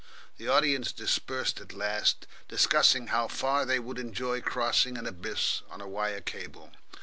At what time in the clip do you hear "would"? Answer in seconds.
3.77-3.99